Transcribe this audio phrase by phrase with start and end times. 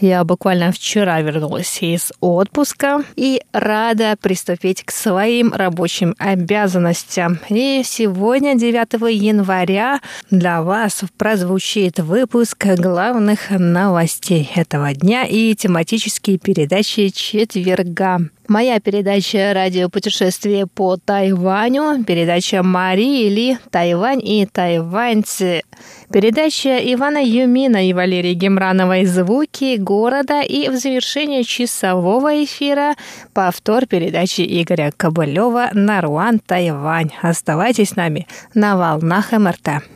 [0.00, 7.38] Я буквально вчера вернулась из отпуска и рада приступить к своим рабочим обязанностям.
[7.48, 17.08] И сегодня, 9 января, для вас прозвучит выпуск главных новостей этого дня и тематические передачи
[17.08, 18.20] четверга.
[18.46, 25.62] Моя передача «Радиопутешествие по Тайваню», передача Марии Ли «Тайвань и тайваньцы»,
[26.12, 32.96] передача Ивана Юмина и Валерии Гемрановой «Звуки города» и в завершение часового эфира
[33.32, 37.12] повтор передачи Игоря Кобылева «Наруан, Тайвань».
[37.22, 39.93] Оставайтесь с нами на волнах МРТ.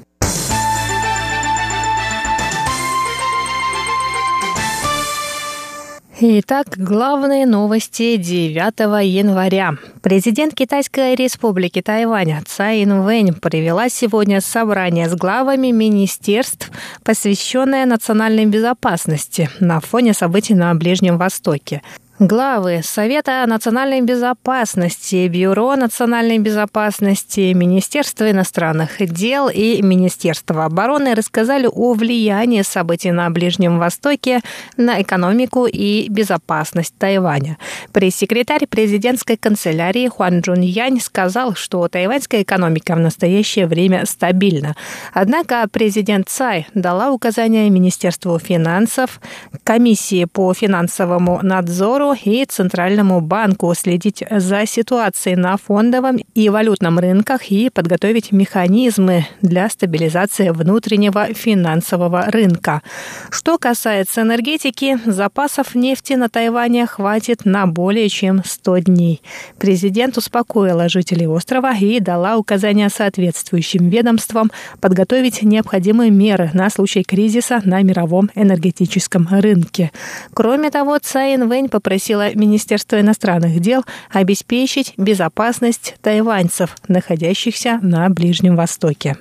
[6.21, 9.77] Итак, главные новости 9 января.
[10.03, 16.73] Президент Китайской республики Тайвань Цай Инвэнь провела сегодня собрание с главами министерств,
[17.05, 21.83] посвященное национальной безопасности на фоне событий на Ближнем Востоке.
[22.19, 31.93] Главы Совета национальной безопасности, Бюро национальной безопасности, Министерство иностранных дел и Министерство обороны рассказали о
[31.93, 34.41] влиянии событий на Ближнем Востоке
[34.77, 37.57] на экономику и безопасность Тайваня.
[37.93, 44.75] Пресс-секретарь президентской канцелярии Хуан Джун Янь сказал, что тайваньская экономика в настоящее время стабильна.
[45.13, 49.21] Однако президент Цай дала указания Министерству финансов,
[49.63, 57.51] Комиссии по финансовому надзору и Центральному банку следить за ситуацией на фондовом и валютном рынках
[57.51, 62.83] и подготовить механизмы для стабилизации внутреннего финансового рынка.
[63.31, 69.23] Что касается энергетики, запасов нефти на Тайване хватит на более чем 100 дней.
[69.59, 77.61] Президент успокоила жителей острова и дала указания соответствующим ведомствам подготовить необходимые меры на случай кризиса
[77.65, 79.93] на мировом энергетическом рынке.
[80.35, 83.83] Кроме того, Цай Вэнь попросил попросила Министерство иностранных дел
[84.13, 89.17] обеспечить безопасность тайваньцев, находящихся на Ближнем Востоке.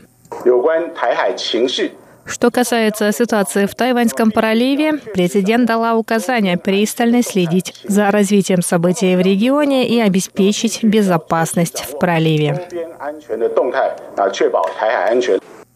[2.25, 9.21] Что касается ситуации в Тайваньском проливе, президент дала указание пристально следить за развитием событий в
[9.21, 12.61] регионе и обеспечить безопасность в проливе.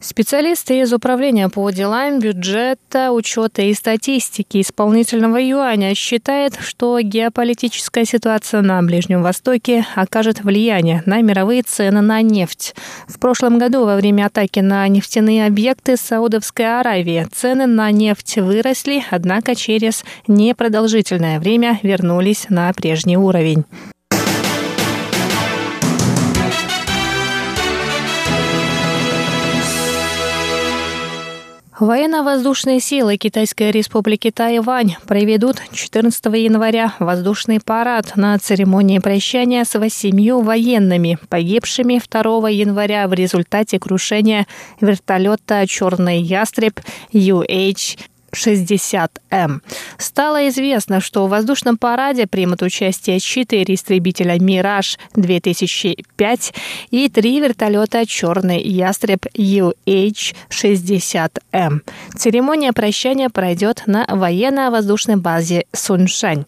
[0.02, 8.62] Специалисты из Управления по делам бюджета, учета и статистики исполнительного юаня считают, что геополитическая ситуация
[8.62, 12.74] на Ближнем Востоке окажет влияние на мировые цены на нефть.
[13.08, 19.04] В прошлом году во время атаки на нефтяные объекты Саудовской Аравии цены на нефть выросли,
[19.12, 23.66] однако через непродолжительное время вернулись на прежний уровень.
[31.82, 40.42] Военно-воздушные силы Китайской республики Тайвань проведут 14 января воздушный парад на церемонии прощания с восемью
[40.42, 44.46] военными, погибшими 2 января в результате крушения
[44.80, 46.80] вертолета «Черный ястреб»
[47.14, 47.98] UH
[48.34, 49.62] 60М.
[49.98, 56.54] Стало известно, что в воздушном параде примут участие четыре истребителя «Мираж-2005»
[56.92, 61.82] и три вертолета «Черный ястреб UH-60М».
[62.16, 66.46] Церемония прощания пройдет на военно-воздушной базе Суншань.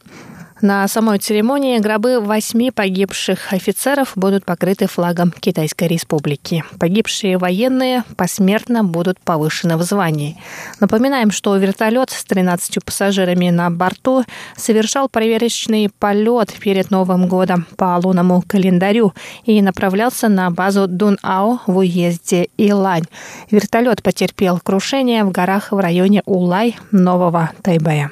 [0.64, 6.64] На самой церемонии гробы восьми погибших офицеров будут покрыты флагом Китайской Республики.
[6.80, 10.38] Погибшие военные посмертно будут повышены в звании.
[10.80, 14.24] Напоминаем, что вертолет с 13 пассажирами на борту
[14.56, 19.14] совершал проверочный полет перед Новым годом по лунному календарю
[19.44, 23.04] и направлялся на базу Дун-Ао в уезде Илань.
[23.52, 28.12] Вертолет потерпел крушение в горах в районе Улай Нового Тайбэя.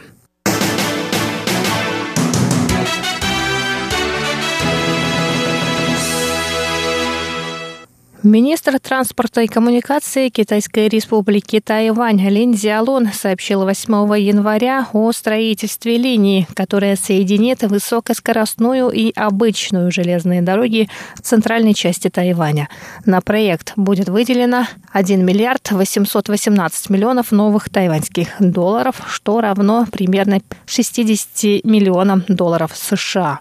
[8.23, 16.45] Министр транспорта и коммуникации Китайской республики Тайвань Лин Зиалун сообщил 8 января о строительстве линии,
[16.53, 22.69] которая соединит высокоскоростную и обычную железные дороги в центральной части Тайваня.
[23.07, 31.63] На проект будет выделено 1 миллиард 818 миллионов новых тайваньских долларов, что равно примерно 60
[31.63, 33.39] миллионам долларов США.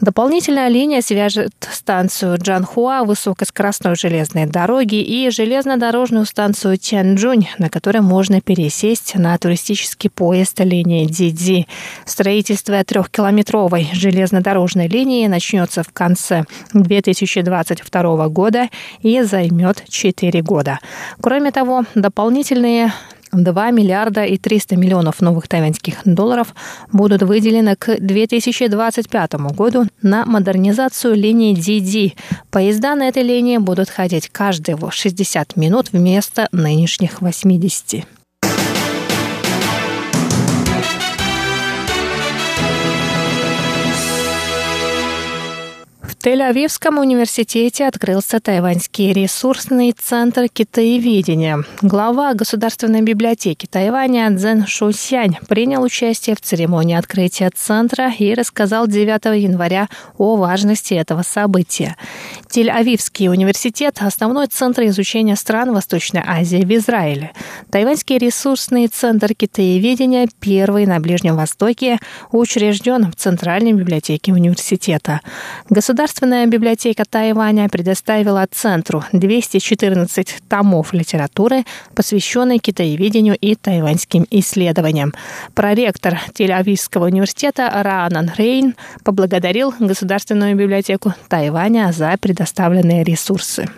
[0.00, 8.40] Дополнительная линия свяжет станцию Джанхуа высокоскоростной железной дороги и железнодорожную станцию Тяньчжунь, на которой можно
[8.40, 11.66] пересесть на туристический поезд линии Диди.
[12.04, 18.68] Строительство трехкилометровой железнодорожной линии начнется в конце 2022 года
[19.02, 20.78] и займет 4 года.
[21.20, 22.92] Кроме того, дополнительные
[23.32, 26.54] 2 миллиарда и 300 миллионов новых тайваньских долларов
[26.92, 32.14] будут выделены к 2025 году на модернизацию линии DD.
[32.50, 38.17] Поезда на этой линии будут ходить каждые 60 минут вместо нынешних 80.
[46.20, 51.62] Тель-Авивском университете открылся Тайваньский ресурсный центр китаеведения.
[51.80, 59.40] Глава Государственной библиотеки Тайваня Цзэн Шусянь принял участие в церемонии открытия центра и рассказал 9
[59.40, 61.94] января о важности этого события.
[62.50, 67.30] Тель-Авивский университет– основной центр изучения стран Восточной Азии в Израиле.
[67.70, 72.00] Тайваньский ресурсный центр китаеведения– первый на Ближнем Востоке,
[72.32, 75.20] учрежден в Центральной библиотеке университета.
[75.70, 81.64] Государственная Государственная библиотека Тайваня предоставила Центру 214 томов литературы,
[81.94, 85.12] посвященной китаеведению и тайваньским исследованиям.
[85.52, 88.74] Проректор Тель-Авивского университета Раанан Рейн
[89.04, 93.68] поблагодарил Государственную библиотеку Тайваня за предоставленные ресурсы.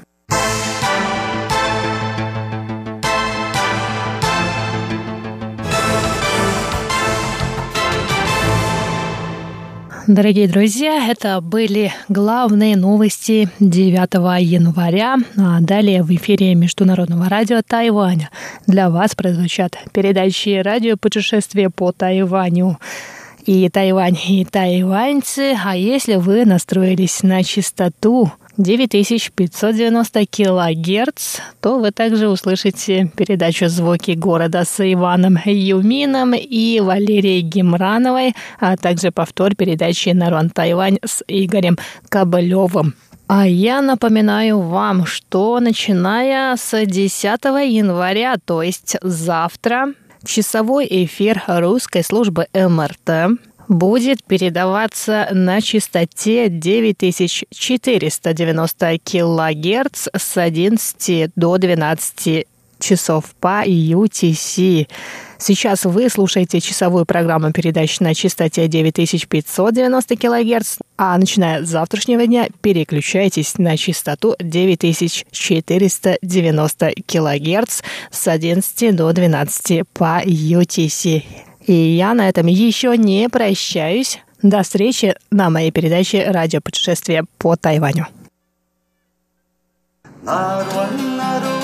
[10.10, 15.18] Дорогие друзья, это были главные новости 9 января.
[15.38, 18.28] А далее в эфире Международного радио Тайваня
[18.66, 22.76] для вас прозвучат передачи радио «Путешествие по Тайваню»
[23.46, 25.56] и Тайвань, и тайваньцы.
[25.64, 34.64] А если вы настроились на частоту 9590 килогерц, то вы также услышите передачу «Звуки города»
[34.64, 41.78] с Иваном Юмином и Валерией Гемрановой, а также повтор передачи «Нарон Тайвань» с Игорем
[42.10, 42.94] Кобылевым.
[43.28, 52.04] А я напоминаю вам, что начиная с 10 января, то есть завтра, часовой эфир русской
[52.04, 53.38] службы МРТ
[53.70, 62.46] будет передаваться на частоте 9490 килогерц с 11 до 12
[62.80, 64.88] часов по UTC.
[65.38, 72.48] Сейчас вы слушаете часовую программу передач на частоте 9590 кГц, а начиная с завтрашнего дня
[72.62, 81.49] переключайтесь на частоту 9490 кГц с 11 до 12 по UTC.
[81.70, 84.18] И я на этом еще не прощаюсь.
[84.42, 88.08] До встречи на моей передаче «Радиопутешествие по Тайваню».
[90.24, 91.59] なる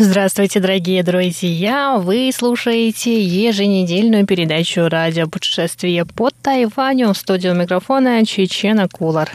[0.00, 1.96] Здравствуйте, дорогие друзья!
[1.98, 9.28] Вы слушаете еженедельную передачу «Радио путешествие по Тайваню» в студию микрофона Чечена Кулар.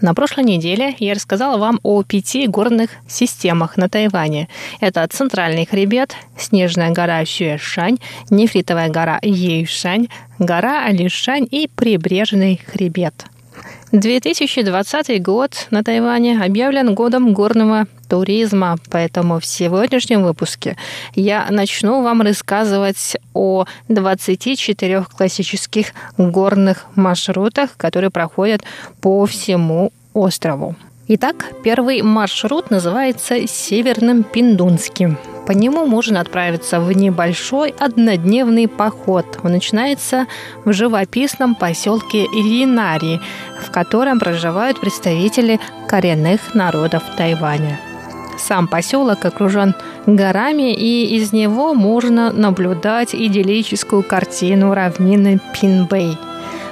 [0.00, 4.48] На прошлой неделе я рассказала вам о пяти горных системах на Тайване.
[4.80, 7.98] Это Центральный хребет, Снежная гора Сюэшань,
[8.30, 13.26] Нефритовая гора Ейшань, гора Алишань и Прибрежный хребет–
[13.92, 20.76] 2020 год на Тайване объявлен годом горного туризма, поэтому в сегодняшнем выпуске
[21.14, 28.62] я начну вам рассказывать о 24 классических горных маршрутах, которые проходят
[29.00, 30.74] по всему острову.
[31.08, 35.16] Итак, первый маршрут называется Северным Пиндунским.
[35.46, 39.38] По нему можно отправиться в небольшой однодневный поход.
[39.44, 40.26] Он начинается
[40.64, 43.20] в живописном поселке Ильинари,
[43.62, 47.78] в котором проживают представители коренных народов Тайваня.
[48.36, 56.18] Сам поселок окружен горами, и из него можно наблюдать идиллическую картину равнины Пинбэй–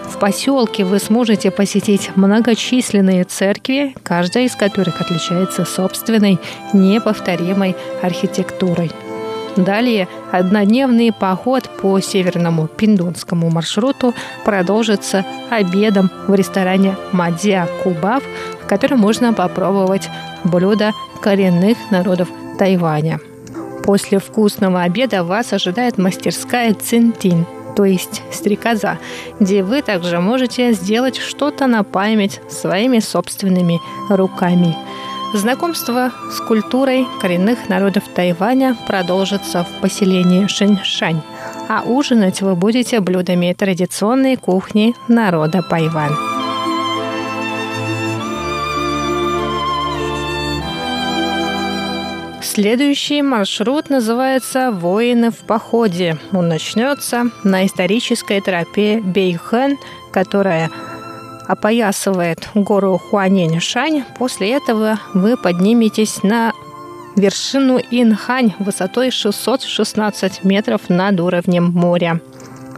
[0.08, 6.38] в поселке вы сможете посетить многочисленные церкви, каждая из которых отличается собственной
[6.72, 8.90] неповторимой архитектурой.
[9.56, 14.12] Далее однодневный поход по северному пиндунскому маршруту
[14.44, 18.22] продолжится обедом в ресторане Мадзя Кубав,
[18.62, 20.08] в котором можно попробовать
[20.42, 23.20] блюда коренных народов Тайваня–
[23.84, 27.44] После вкусного обеда вас ожидает мастерская Цинтин,
[27.76, 28.98] то есть стрекоза,
[29.40, 34.76] где вы также можете сделать что-то на память своими собственными руками.
[35.34, 41.22] Знакомство с культурой коренных народов Тайваня продолжится в поселении Шэньшань,
[41.68, 46.33] а ужинать вы будете блюдами традиционной кухни народа Пайван.
[52.54, 56.18] Следующий маршрут называется «Воины в походе».
[56.30, 59.76] Он начнется на исторической тропе Бейхэн,
[60.12, 60.70] которая
[61.48, 64.04] опоясывает гору Хуанинь-Шань.
[64.16, 66.52] После этого вы подниметесь на
[67.16, 72.20] вершину Инхань высотой 616 метров над уровнем моря.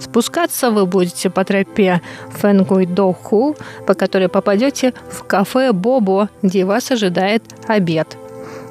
[0.00, 2.00] Спускаться вы будете по тропе
[2.40, 8.16] Фэнгуй-Доху, по которой попадете в кафе Бобо, где вас ожидает обед–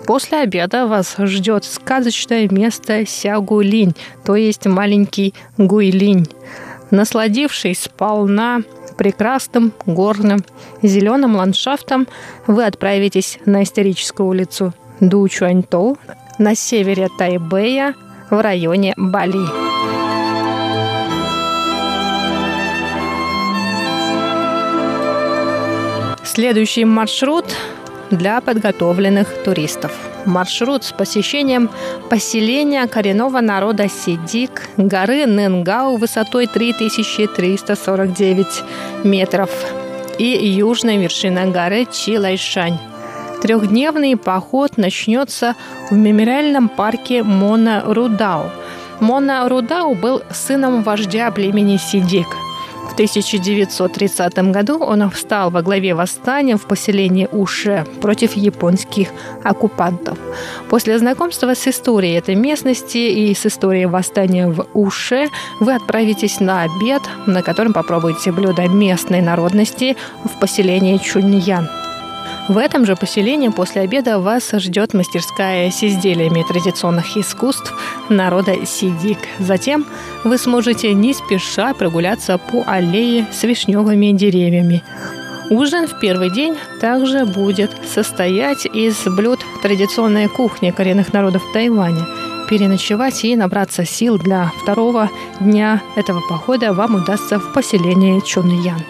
[0.05, 6.27] После обеда вас ждет сказочное место Сягулинь, то есть маленький Гуйлинь.
[6.91, 8.62] Насладившись сполна
[8.97, 10.45] прекрасным горным
[10.83, 12.07] зеленым ландшафтом,
[12.45, 15.97] вы отправитесь на историческую улицу Дучуаньтоу
[16.38, 17.95] на севере Тайбэя
[18.29, 19.45] в районе Бали.
[26.24, 27.45] Следующий маршрут
[28.12, 29.91] для подготовленных туристов.
[30.25, 31.69] Маршрут с посещением
[32.09, 38.63] поселения коренного народа Сидик, горы Ненгау высотой 3349
[39.03, 39.51] метров
[40.17, 42.79] и южной вершины горы Чилайшань.
[43.41, 45.55] Трехдневный поход начнется
[45.89, 48.50] в мемориальном парке Мона Рудау.
[49.00, 52.27] Мона Рудау был сыном вождя племени Сидик–
[52.95, 59.09] 1930 году он встал во главе восстания в поселении Уше против японских
[59.43, 60.17] оккупантов.
[60.69, 65.27] После знакомства с историей этой местности и с историей восстания в Уше
[65.59, 71.85] вы отправитесь на обед, на котором попробуете блюда местной народности в поселении Чуньян.
[72.47, 77.73] В этом же поселении после обеда вас ждет мастерская с изделиями традиционных искусств
[78.07, 79.17] народа Сидик.
[79.39, 79.87] Затем
[80.23, 84.83] вы сможете не спеша прогуляться по аллее с вишневыми деревьями.
[85.49, 92.05] Ужин в первый день также будет состоять из блюд традиционной кухни коренных народов Тайваня.
[92.47, 95.09] Переночевать и набраться сил для второго
[95.39, 98.83] дня этого похода вам удастся в поселении Чуньян.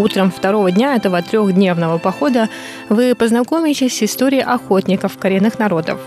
[0.00, 2.48] Утром второго дня этого трехдневного похода
[2.88, 6.00] вы познакомитесь с историей охотников коренных народов.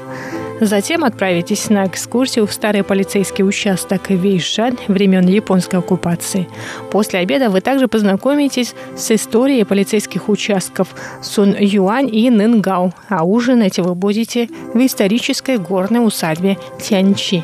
[0.59, 6.47] Затем отправитесь на экскурсию в старый полицейский участок Вейшан времен японской оккупации.
[6.89, 10.87] После обеда вы также познакомитесь с историей полицейских участков
[11.21, 17.43] Сун Юань и Нынгау, а ужинать вы будете в исторической горной усадьбе Тяньчи.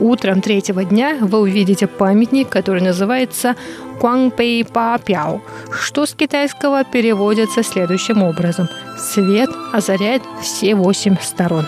[0.00, 3.54] Утром третьего дня вы увидите памятник, который называется
[4.00, 5.40] Куангпэй Па Пяо,
[5.72, 8.68] что с китайского переводится следующим образом.
[8.98, 11.66] Свет озаряет все восемь сторон.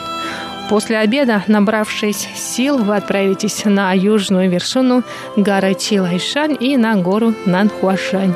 [0.69, 5.05] После обеда, набравшись сил, вы отправитесь на южную вершину
[5.37, 8.35] горы Чилайшань и на гору Нанхуашань.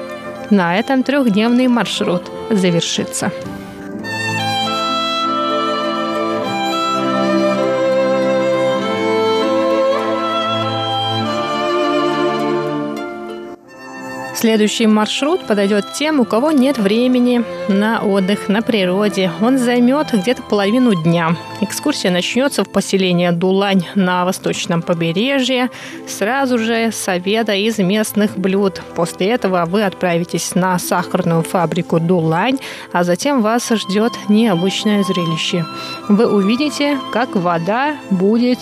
[0.51, 3.33] На этом трехдневный маршрут завершится.
[14.41, 19.31] Следующий маршрут подойдет тем, у кого нет времени на отдых на природе.
[19.43, 21.37] Он займет где-то половину дня.
[21.61, 25.69] Экскурсия начнется в поселении Дулань на восточном побережье.
[26.09, 28.81] Сразу же с обеда из местных блюд.
[28.97, 32.61] После этого вы отправитесь на сахарную фабрику Дулань,
[32.93, 35.67] а затем вас ждет необычное зрелище.
[36.09, 38.59] Вы увидите, как вода будет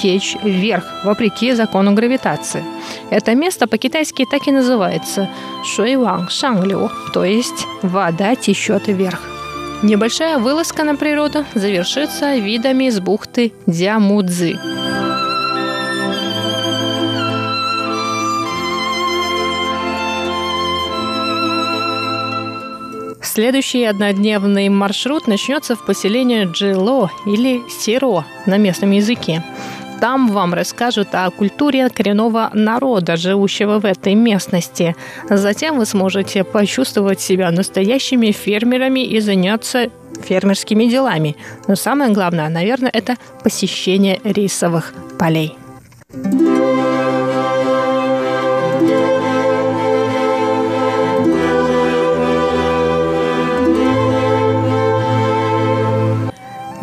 [0.00, 2.64] течь вверх, вопреки закону гравитации.
[3.10, 5.28] Это место по-китайски так и называется
[5.64, 9.20] Шуйванг Шанглю, то есть вода течет вверх.
[9.82, 14.58] Небольшая вылазка на природу завершится видами из бухты Дямудзы.
[23.34, 29.42] Следующий однодневный маршрут начнется в поселении Джило или Сиро на местном языке.
[30.04, 34.94] Там вам расскажут о культуре коренного народа, живущего в этой местности.
[35.30, 39.88] Затем вы сможете почувствовать себя настоящими фермерами и заняться
[40.22, 41.36] фермерскими делами.
[41.68, 45.56] Но самое главное, наверное, это посещение рисовых полей.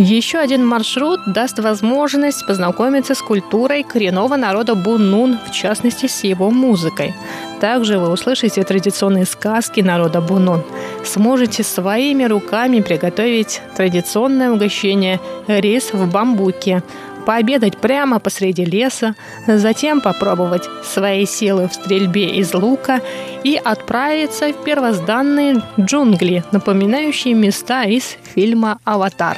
[0.04, 6.50] Еще один маршрут даст возможность познакомиться с культурой коренного народа Бунун, в частности, с его
[6.50, 7.14] музыкой.
[7.60, 10.64] Также вы услышите традиционные сказки народа Бунун.
[11.06, 16.82] Сможете своими руками приготовить традиционное угощение рис в бамбуке,
[17.28, 19.14] пообедать прямо посреди леса,
[19.46, 23.02] затем попробовать свои силы в стрельбе из лука
[23.44, 29.38] и отправиться в первозданные джунгли, напоминающие места из фильма «Аватар».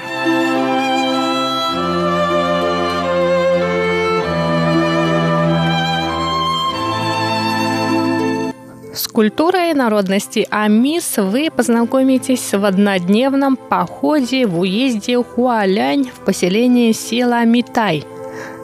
[8.94, 17.44] С культурой народности Амис вы познакомитесь в однодневном походе в уезде Хуалянь в поселении села
[17.44, 18.06] Митай.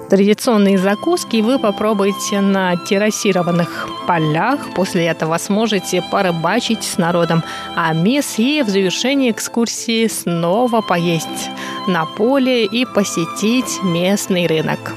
[0.07, 4.59] Традиционные закуски вы попробуете на террасированных полях.
[4.75, 7.43] После этого сможете порыбачить с народом
[7.75, 11.50] Амис и в завершении экскурсии снова поесть
[11.88, 14.93] на поле и посетить местный рынок.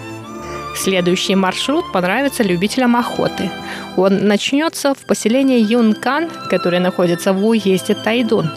[0.74, 3.50] Следующий маршрут понравится любителям охоты.
[3.96, 8.50] Он начнется в поселении Юнкан, которое находится в уезде Тайдун.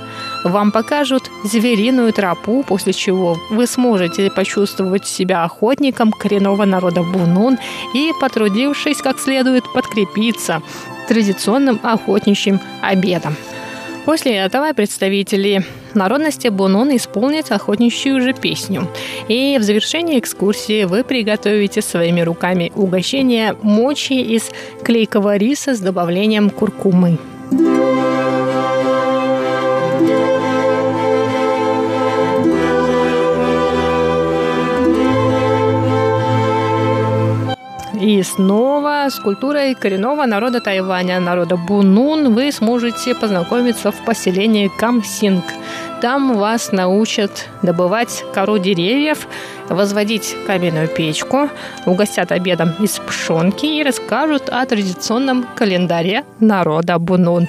[0.44, 7.58] Вам покажут звериную тропу, после чего вы сможете почувствовать себя охотником коренного народа Бунун
[7.94, 10.62] и, потрудившись как следует, подкрепиться
[11.08, 13.36] традиционным охотничьим обедом.
[14.06, 15.64] После этого представители
[15.96, 18.88] народности Бунун исполнят охотничью же песню.
[19.28, 24.52] И в завершении экскурсии вы приготовите своими руками угощение мочи из
[24.84, 27.18] клейкого риса с добавлением куркумы.
[38.06, 45.44] И снова с культурой коренного народа Тайваня, народа Бунун, вы сможете познакомиться в поселении Камсинг.
[46.02, 49.28] Там вас научат добывать кору деревьев,
[49.70, 51.50] возводить каменную печку,
[51.88, 57.48] угостят обедом из пшенки и расскажут о традиционном календаре народа Бунун.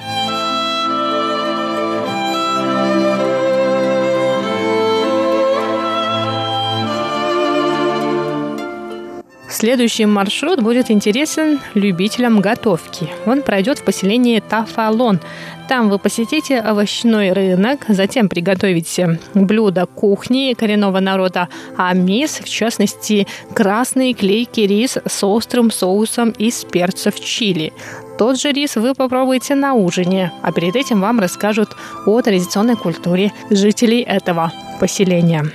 [9.57, 13.09] Следующий маршрут будет интересен любителям готовки.
[13.25, 15.19] Он пройдет в поселении Тафалон.
[15.67, 24.13] Там вы посетите овощной рынок, затем приготовите блюда кухни коренного народа Амис, в частности, красный
[24.13, 27.73] клейкий рис с острым соусом из перцев чили.
[28.19, 33.33] Тот же рис вы попробуете на ужине, а перед этим вам расскажут о традиционной культуре
[33.49, 35.51] жителей этого поселения.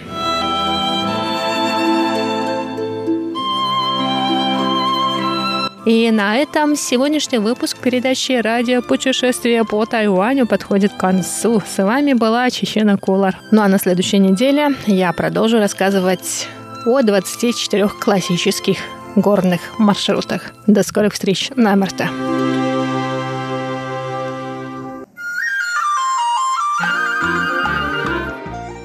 [5.85, 11.59] И на этом сегодняшний выпуск передачи «Радио путешествия по Тайваню» подходит к концу.
[11.65, 13.39] С вами была Чечена Кулар.
[13.51, 16.47] Ну а на следующей неделе я продолжу рассказывать
[16.85, 18.77] о 24 классических
[19.15, 20.53] горных маршрутах.
[20.67, 22.03] До скорых встреч на МРТ.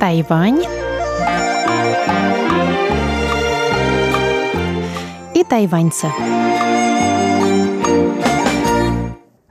[0.01, 0.65] Тайвань
[5.35, 6.11] и тайваньцы.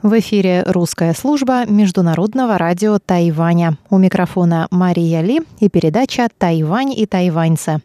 [0.05, 3.79] В эфире русская служба Международного радио Тайваня.
[3.89, 7.81] У микрофона Мария Ли и передача «Тайвань и тайваньцы».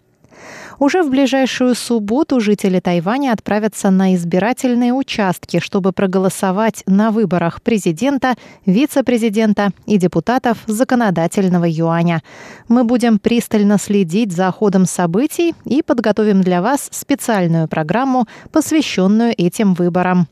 [0.79, 8.35] Уже в ближайшую субботу жители Тайваня отправятся на избирательные участки, чтобы проголосовать на выборах президента,
[8.67, 12.23] вице-президента и депутатов законодательного юаня.
[12.69, 19.73] Мы будем пристально следить за ходом событий и подготовим для вас специальную программу, посвященную этим
[19.73, 20.29] выборам.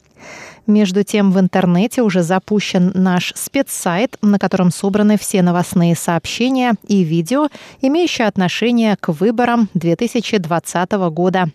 [0.68, 7.04] Между тем, в интернете уже запущен наш спецсайт, на котором собраны все новостные сообщения и
[7.04, 7.48] видео,
[7.80, 11.46] имеющие отношение к выборам 2020 года.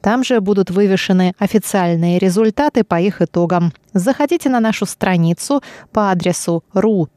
[0.00, 3.72] Там же будут вывешены официальные результаты по их итогам.
[3.92, 7.16] Заходите на нашу страницу по адресу ru.rti.org.tw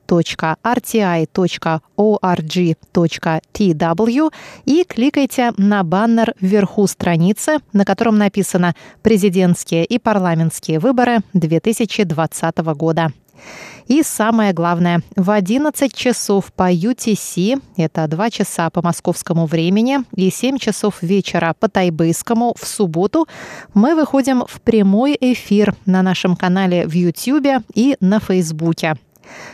[4.65, 13.11] и кликайте на баннер вверху страницы, на котором написано «Президентские и парламентские выборы 2020 года».
[13.87, 20.29] И самое главное, в 11 часов по UTC, это 2 часа по московскому времени и
[20.29, 23.27] 7 часов вечера по тайбэйскому в субботу,
[23.73, 28.95] мы выходим в прямой эфир на нашем канале в YouTube и на Фейсбуке.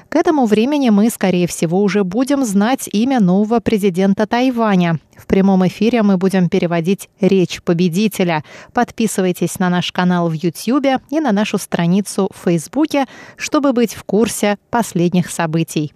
[0.10, 5.00] К этому времени мы, скорее всего, уже будем знать имя нового президента Тайваня.
[5.18, 8.44] В прямом эфире мы будем переводить речь победителя.
[8.74, 13.06] Подписывайтесь на наш канал в YouTube и на нашу страницу в Фейсбуке,
[13.38, 15.94] чтобы быть в курсе последних событий.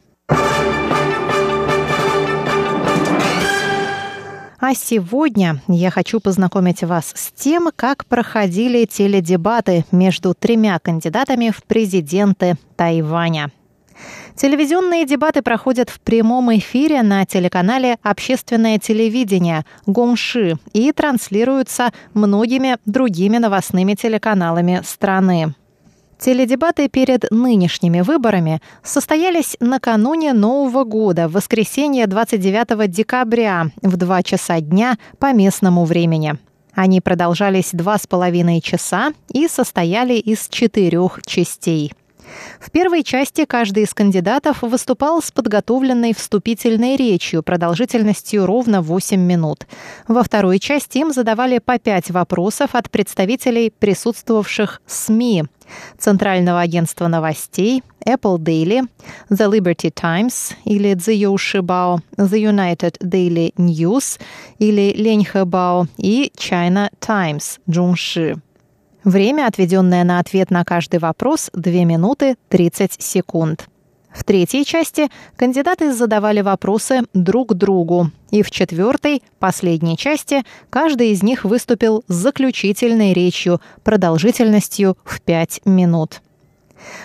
[4.61, 11.63] А сегодня я хочу познакомить вас с тем, как проходили теледебаты между тремя кандидатами в
[11.63, 13.51] президенты Тайваня.
[14.35, 23.37] Телевизионные дебаты проходят в прямом эфире на телеканале «Общественное телевидение» Гongши и транслируются многими другими
[23.37, 25.55] новостными телеканалами страны.
[26.19, 34.59] Теледебаты перед нынешними выборами состоялись накануне Нового года, в воскресенье 29 декабря в 2 часа
[34.59, 36.37] дня по местному времени.
[36.73, 41.93] Они продолжались два с половиной часа и состояли из четырех частей.
[42.59, 49.65] В первой части каждый из кандидатов выступал с подготовленной вступительной речью продолжительностью ровно 8 минут.
[50.07, 55.45] Во второй части им задавали по пять вопросов от представителей присутствовавших СМИ,
[55.97, 58.87] Центрального агентства новостей, Apple Daily,
[59.29, 64.19] The Liberty Times или Ziyou Shibao, The United Daily News
[64.57, 68.41] или Леньхэбао и China Times, Джунши.
[69.03, 73.67] Время, отведенное на ответ на каждый вопрос, 2 минуты 30 секунд.
[74.11, 78.11] В третьей части кандидаты задавали вопросы друг другу.
[78.31, 85.61] И в четвертой, последней части, каждый из них выступил с заключительной речью продолжительностью в 5
[85.65, 86.21] минут.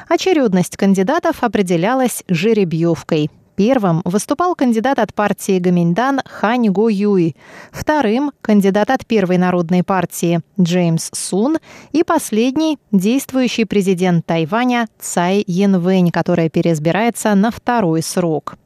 [0.08, 7.36] Очередность кандидатов определялась жеребьевкой– Первым выступал кандидат от партии Гаминьдан Хань Го Юй,
[7.70, 11.58] вторым– кандидат от Первой народной партии Джеймс Сун
[11.92, 18.56] и последний– действующий президент Тайваня Цай Янвэнь, которая переизбирается на второй срок.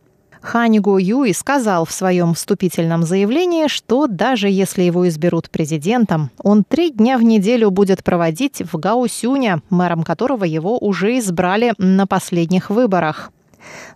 [0.41, 6.65] Хань Го Юй сказал в своем вступительном заявлении, что даже если его изберут президентом, он
[6.65, 12.71] три дня в неделю будет проводить в Гаусюня, мэром которого его уже избрали на последних
[12.71, 13.33] выборах.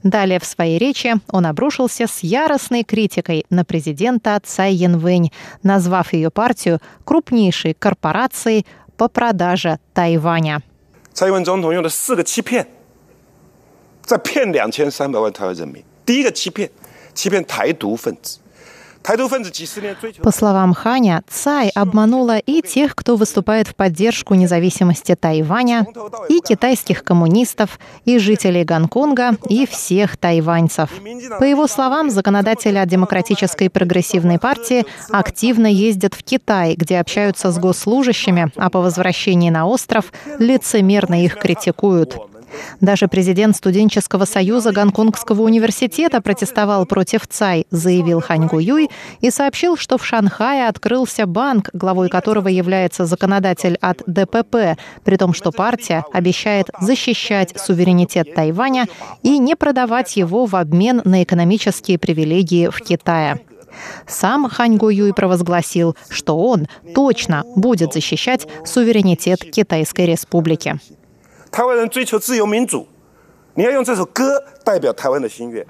[0.02, 6.30] Далее в своей речи он обрушился с яростной критикой на президента Цай Янвэнь, назвав ее
[6.30, 10.62] партию крупнейшей корпорацией по продаже Тайваня.
[11.14, 11.44] 蔡英
[20.22, 25.86] по словам Ханя, Цай обманула и тех, кто выступает в поддержку независимости Тайваня,
[26.28, 30.90] и китайских коммунистов, и жителей Гонконга, и всех тайваньцев.
[31.38, 37.58] По его словам, законодатели от Демократической прогрессивной партии активно ездят в Китай, где общаются с
[37.58, 42.16] госслужащими, а по возвращении на остров лицемерно их критикуют.
[42.80, 49.98] Даже президент студенческого союза Гонконгского университета протестовал против ЦАЙ, заявил Хань Гуюй и сообщил, что
[49.98, 56.68] в Шанхае открылся банк, главой которого является законодатель от ДПП, при том, что партия обещает
[56.80, 58.86] защищать суверенитет Тайваня
[59.22, 63.40] и не продавать его в обмен на экономические привилегии в Китае.
[64.06, 70.78] Сам Хань Гуюй провозгласил, что он точно будет защищать суверенитет Китайской Республики.
[71.51, 72.87] 台湾人追求自由民主，
[73.55, 75.65] 你要用这首歌代表台湾的心愿。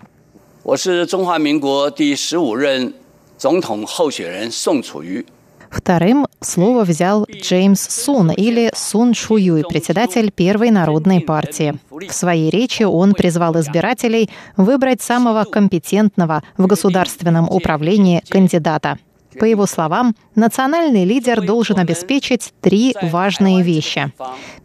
[0.64, 2.94] 我是中华民国第十五任
[3.38, 5.26] 总统候选人宋楚瑜。
[5.70, 11.78] Вторым слово взял Джеймс Сун или Сун Шуюй, председатель Первой народной партии.
[11.92, 19.67] В своей речи он призвал избирателей выбрать самого компетентного в государственном управлении кандидата – по его
[19.67, 24.13] словам, национальный лидер должен обеспечить три важные вещи.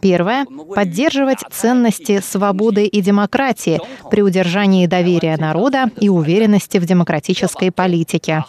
[0.02, 8.44] Первое– поддерживать ценности свободы и демократии при удержании доверия народа и уверенности в демократической политике.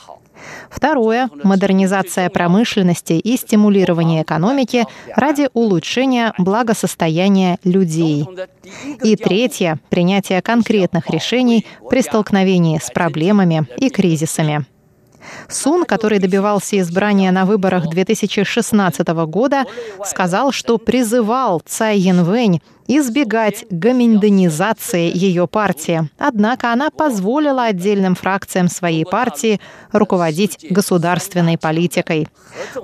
[0.71, 8.27] Второе– модернизация промышленности и стимулирование экономики ради улучшения благосостояния людей.
[9.03, 14.67] И третье– принятие конкретных решений при столкновении с проблемами и кризисами.
[15.49, 19.65] Сун, который добивался избрания на выборах 2016 года,
[20.05, 26.09] сказал, что призывал Цай Янвэнь избегать гоминдонизации ее партии.
[26.19, 29.61] Однако она позволила отдельным фракциям своей партии
[29.93, 32.29] руководить государственной политикой.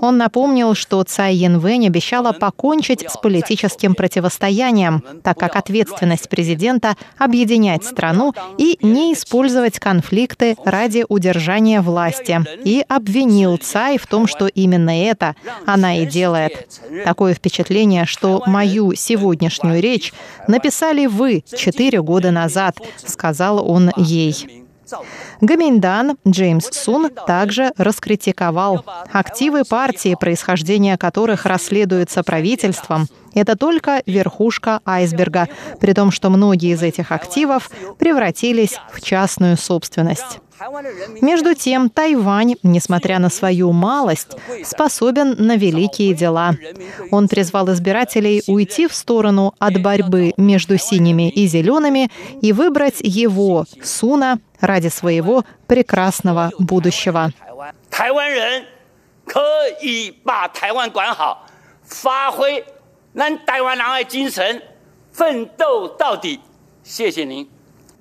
[0.00, 7.84] Он напомнил, что Цай Янвэнь обещала покончить с политическим противостоянием, так как ответственность президента– объединять
[7.84, 12.44] страну и не использовать конфликты ради удержания власти.
[12.64, 15.34] И обвинил Цай в том, что именно это
[15.66, 16.68] она и делает.
[17.04, 20.12] Такое впечатление, что мою сегодняшнюю речь речь
[20.48, 24.64] написали вы четыре года назад, сказал он ей.
[25.40, 33.06] Гаминьдан Джеймс Сун также раскритиковал активы партии, происхождение которых расследуется правительством.
[33.32, 35.48] Это только верхушка айсберга,
[35.80, 40.40] при том, что многие из этих активов превратились в частную собственность.
[41.21, 46.55] Между тем, Тайвань, несмотря на свою малость, способен на великие дела.
[47.11, 53.65] Он призвал избирателей уйти в сторону от борьбы между синими и зелеными и выбрать его,
[53.83, 57.31] Суна, ради своего прекрасного будущего.
[57.89, 58.65] 台湾人
[59.25, 59.41] 可
[59.81, 61.45] 以把台湾管好，
[61.83, 62.63] 发挥
[63.13, 64.61] 咱台湾人的精神，
[65.11, 66.39] 奋斗到底。
[66.83, 67.47] 谢谢您。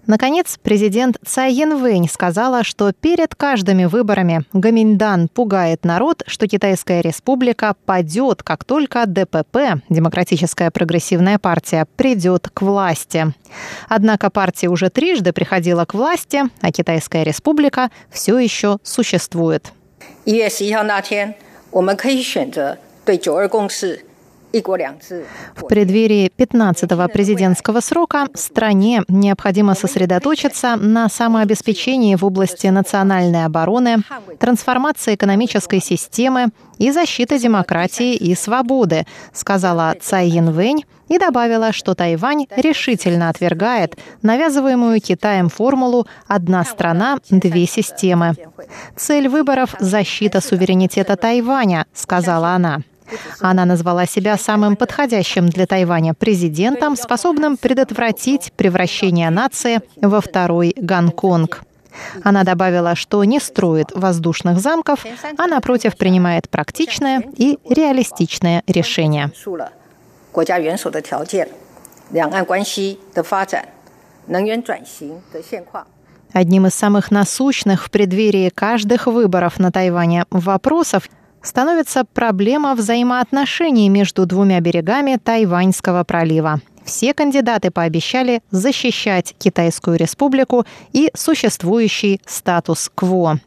[0.07, 7.77] Наконец, президент Цай Янвэнь сказала, что перед каждыми выборами Гаминьдан пугает народ, что Китайская республика
[7.85, 13.35] падет, как только ДПП, Демократическая прогрессивная партия, придет к власти.
[13.87, 19.73] Однако партия уже трижды приходила к власти, а Китайская республика все еще существует.
[20.25, 21.35] 一月十一号那天，
[21.71, 24.07] 我们可以选择对“九二共识”。
[25.56, 33.98] в преддверии 15-го президентского срока стране необходимо сосредоточиться на самообеспечении в области национальной обороны,
[34.40, 42.46] трансформации экономической системы и защиты демократии и свободы, сказала Цай Янвэнь и добавила, что Тайвань
[42.56, 48.36] решительно отвергает навязываемую Китаем формулу «одна страна, две системы».
[48.96, 52.82] Цель выборов– защита суверенитета Тайваня, сказала она.
[53.40, 61.64] Она назвала себя самым подходящим для Тайваня президентом, способным предотвратить превращение нации во второй Гонконг.
[62.24, 65.06] Она добавила, что не строит воздушных замков,
[65.38, 69.32] а напротив принимает практичное и реалистичное решение.
[76.34, 81.08] Одним из самых насущных в преддверии каждых выборов на Тайване вопросов–
[81.44, 86.62] становится проблема взаимоотношений между двумя берегами Тайваньского пролива.
[86.84, 93.40] Все кандидаты пообещали защищать Китайскую республику и существующий статус-кво.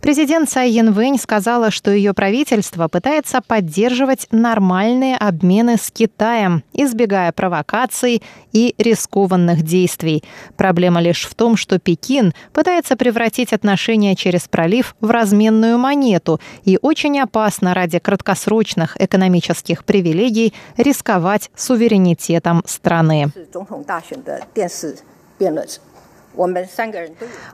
[0.00, 8.22] Президент Цай Янвэнь сказала, что ее правительство пытается поддерживать нормальные обмены с Китаем, избегая провокаций
[8.52, 10.22] и рискованных действий.
[10.56, 16.78] Проблема лишь в том, что Пекин пытается превратить отношения через пролив в разменную монету и
[16.80, 23.30] очень опасно ради краткосрочных экономических привилегий рисковать суверенитетом страны.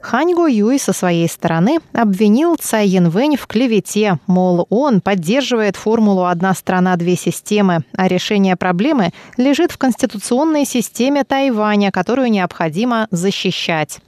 [0.01, 6.25] Хань Го Юй со своей стороны обвинил Цай Янвэнь в клевете, мол, он поддерживает формулу
[6.25, 14.01] «одна страна, две системы», а решение проблемы лежит в конституционной системе Тайваня, которую необходимо защищать.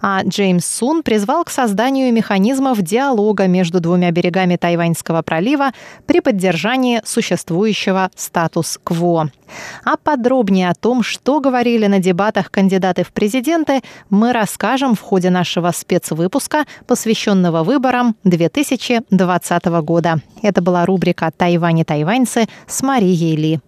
[0.00, 5.70] А Джеймс Сун призвал к созданию механизмов диалога между двумя берегами Тайваньского пролива
[6.06, 9.30] при поддержании существующего статус-кво.
[9.84, 15.30] А подробнее о том, что говорили на дебатах кандидаты в президенты, мы расскажем в ходе
[15.30, 20.20] нашего спецвыпуска, посвященного выборам 2020 года.
[20.42, 23.60] Это была рубрика «Тайвань и тайваньцы» с Марией Ли.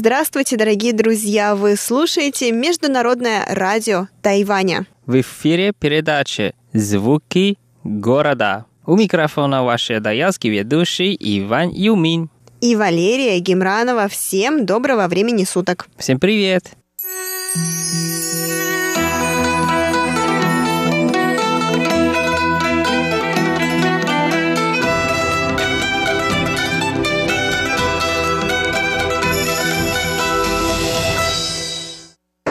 [0.00, 1.54] Здравствуйте, дорогие друзья!
[1.54, 4.86] Вы слушаете Международное радио Тайваня.
[5.04, 8.64] В эфире передача «Звуки города».
[8.86, 12.30] У микрофона ваши даялский ведущий Иван Юмин.
[12.62, 14.08] И Валерия Гемранова.
[14.08, 15.86] Всем доброго времени суток.
[15.98, 16.64] Всем привет!
[16.64, 17.89] Привет,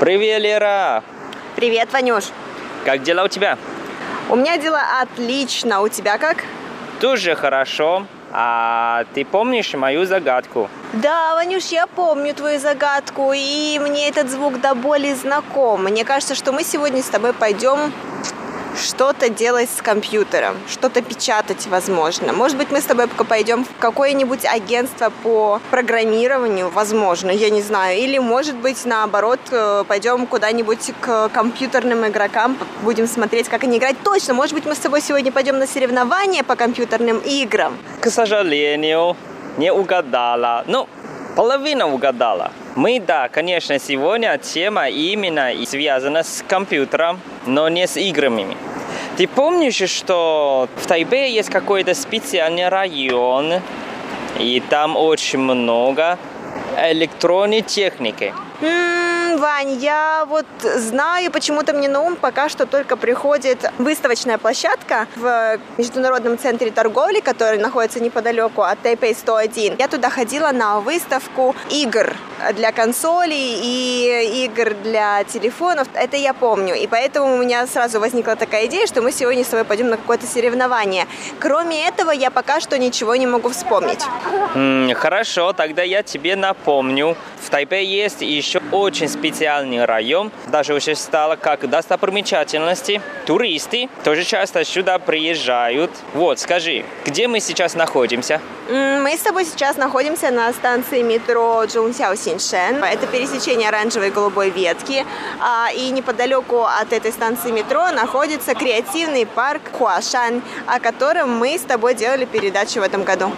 [0.01, 1.03] Лера!
[1.55, 2.25] Привет, Ванюш!
[2.85, 3.57] Как дела у тебя?
[4.29, 5.81] У меня дела отлично.
[5.81, 6.45] У тебя как?
[7.01, 8.05] Тоже хорошо.
[8.31, 10.69] А ты помнишь мою загадку?
[10.93, 15.83] Да, Ванюш, я помню твою загадку, и мне этот звук до боли знаком.
[15.83, 17.91] Мне кажется, что мы сегодня с тобой пойдем
[18.80, 22.34] что-то делать с компьютером, что-то печатать, возможно.
[22.34, 27.62] Может быть, мы с тобой пока пойдем в какое-нибудь агентство по программированию, возможно, я не
[27.62, 27.98] знаю.
[27.98, 33.98] Или, может быть, наоборот, э, пойдем куда-нибудь к компьютерным игрокам, будем смотреть, как они играют.
[34.04, 37.78] Точно, может быть, мы с тобой сегодня пойдем на соревнования по компьютерным играм.
[38.02, 39.15] К сожалению,
[39.58, 40.63] не угадала.
[40.68, 40.88] Ну,
[41.39, 42.52] половина угадала.
[42.75, 48.58] Мы, да, конечно, сегодня тема именно связана с компьютером, но не с играми.
[49.15, 53.54] Ты помнишь, что в Тайбе есть какой-то специальный район,
[54.38, 56.19] и там очень много
[56.78, 58.34] электронной техники?
[58.62, 65.08] М-м, Вань, я вот знаю, почему-то мне на ум пока что только приходит выставочная площадка
[65.15, 69.76] в Международном центре торговли, который находится неподалеку от Taipei 101.
[69.78, 72.13] Я туда ходила на выставку игр
[72.54, 75.88] для консолей и игр для телефонов.
[75.93, 76.76] Это я помню.
[76.76, 79.98] И поэтому у меня сразу возникла такая идея, что мы сегодня с тобой пойдем на
[79.98, 81.08] какое-то соревнование.
[81.39, 84.04] Кроме этого, я пока что ничего не могу вспомнить.
[84.56, 87.15] М, Хорошо, тогда я тебе напомню.
[87.41, 93.02] В Тайпе есть еще очень специальный район, даже уже стало как достопримечательности.
[93.25, 95.91] Туристы тоже часто сюда приезжают.
[96.13, 98.41] Вот, скажи, где мы сейчас находимся?
[98.69, 102.84] Мы с тобой сейчас находимся на станции метро Чжунсяо Синшен.
[102.84, 105.06] Это пересечение оранжевой и голубой ветки.
[105.39, 111.62] А, И неподалеку от этой станции метро находится креативный парк Хуашан, о котором мы с
[111.62, 113.32] тобой делали передачу в этом году.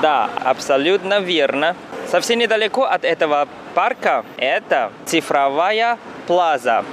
[0.00, 1.76] Да, абсолютно верно.
[2.10, 6.84] Совсем недалеко от этого парка это цифровая плаза.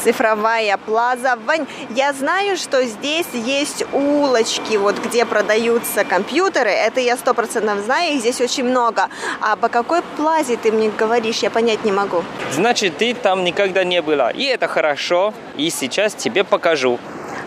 [0.00, 1.36] Цифровая плаза.
[1.44, 6.70] Вань, я знаю, что здесь есть улочки, вот где продаются компьютеры.
[6.70, 9.08] Это я сто процентов знаю, их здесь очень много.
[9.40, 12.22] А по какой плазе ты мне говоришь, я понять не могу.
[12.52, 14.30] Значит, ты там никогда не была.
[14.30, 15.34] И это хорошо.
[15.56, 17.00] И сейчас тебе покажу.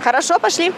[0.03, 0.73] Хорошо, пошли.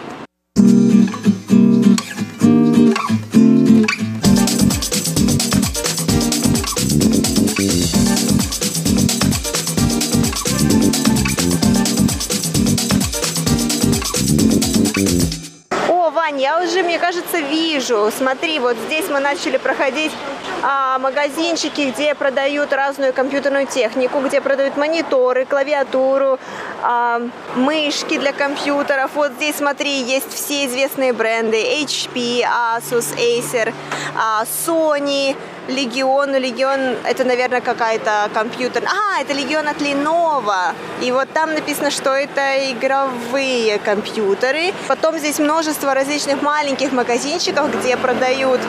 [16.24, 18.10] Вань, я уже, мне кажется, вижу.
[18.18, 20.14] Смотри, вот здесь мы начали проходить
[20.62, 26.40] а, магазинчики, где продают разную компьютерную технику, где продают мониторы, клавиатуру,
[26.82, 27.22] а,
[27.56, 29.12] мышки для компьютеров.
[29.16, 31.58] Вот здесь, смотри, есть все известные бренды.
[31.58, 33.74] HP, Asus, Acer,
[34.16, 35.36] а, Sony,
[35.68, 38.84] Легион, ну Легион это, наверное, какая-то компьютер.
[38.86, 40.74] А, это Легион от Lenovo.
[41.02, 44.74] И вот там написано, что это игровые компьютеры.
[44.88, 48.60] Потом здесь множество различных маленьких магазинчиков, где продают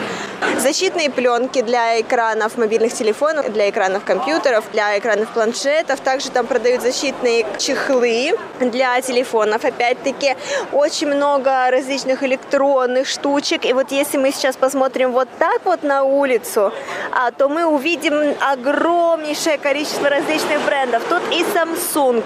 [0.59, 5.99] защитные пленки для экранов мобильных телефонов, для экранов компьютеров, для экранов планшетов.
[5.99, 9.65] Также там продают защитные чехлы для телефонов.
[9.65, 10.35] Опять-таки,
[10.71, 13.65] очень много различных электронных штучек.
[13.65, 16.73] И вот если мы сейчас посмотрим вот так вот на улицу,
[17.11, 21.03] а, то мы увидим огромнейшее количество различных брендов.
[21.09, 22.23] Тут и Samsung,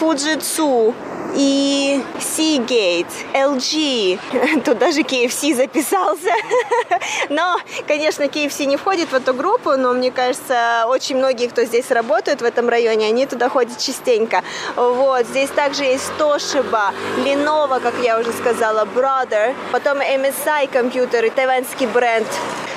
[0.00, 0.94] Fujitsu,
[1.34, 6.30] и Seagate, LG, тут даже KFC записался.
[7.28, 11.90] Но, конечно, KFC не входит в эту группу, но мне кажется, очень многие, кто здесь
[11.90, 14.42] работают в этом районе, они туда ходят частенько.
[14.76, 16.92] Вот, здесь также есть Toshiba,
[17.24, 22.26] Lenovo, как я уже сказала, Brother, потом MSI компьютеры, тайваньский бренд,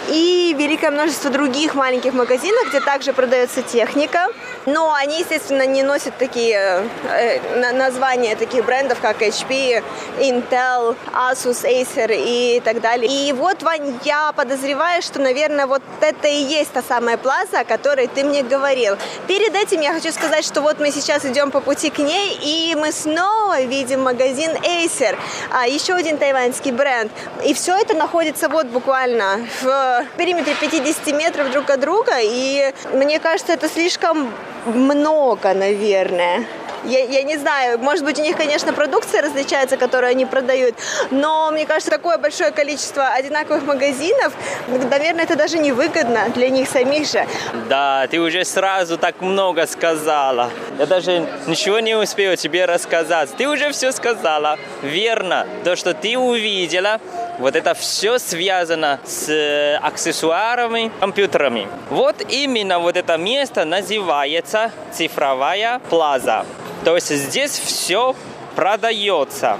[0.10, 4.28] и великое множество других маленьких магазинов, где также продается техника.
[4.66, 9.84] Но они, естественно, не носят такие э, на- названия таких брендов, как HP,
[10.20, 13.10] Intel, Asus, Acer и так далее.
[13.12, 17.64] И вот, Вань, я подозреваю, что, наверное, вот это и есть та самая плаза, о
[17.66, 18.98] которой ты мне говорил.
[19.28, 22.76] Перед этим я хочу сказать, что вот мы сейчас идем по пути к ней, и
[22.76, 25.18] мы снова видим магазин Acer,
[25.52, 27.12] а, еще один тайваньский бренд.
[27.44, 33.20] И все это находится вот буквально в периметре 50 метров друг от друга, и мне
[33.20, 34.32] кажется, это слишком
[34.66, 36.46] много, наверное.
[36.86, 40.76] Я, я не знаю, может быть, у них, конечно, продукция различается, которую они продают,
[41.12, 44.34] но мне кажется, такое большое количество одинаковых магазинов,
[44.68, 47.26] наверное, это даже невыгодно для них самих же.
[47.70, 50.50] Да, ты уже сразу так много сказала.
[50.80, 53.30] Я даже ничего не успел тебе рассказать.
[53.38, 54.58] Ты уже все сказала.
[54.82, 55.48] Верно.
[55.64, 57.00] То, что ты увидела,
[57.40, 61.68] вот это все связано с э, аксессуарами, компьютерами.
[61.90, 66.46] Вот именно вот это место называется цифровая плаза.
[66.86, 68.16] То есть здесь все
[68.56, 69.58] продается.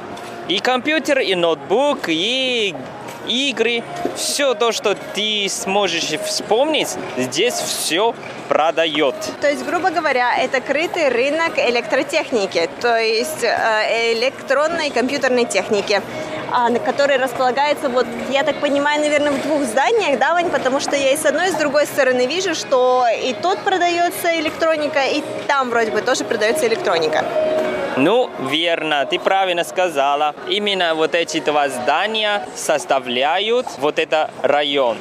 [0.48, 2.76] И компьютер, и ноутбук, и
[3.28, 3.84] игры,
[4.16, 8.14] все то, что ты сможешь вспомнить, здесь все
[8.48, 9.16] продает.
[9.42, 16.04] То есть, грубо говоря, это крытый рынок электротехники, то есть э, электронной компьютерной техники
[16.86, 21.12] который располагается, вот, я так понимаю, наверное, в двух зданиях, да, Вань, потому что я
[21.12, 25.70] и с одной, и с другой стороны вижу, что и тут продается электроника, и там
[25.70, 27.24] вроде бы тоже продается электроника.
[27.98, 30.36] Ну, верно, ты правильно сказала.
[30.50, 34.98] Именно вот эти два здания составляют вот этот район.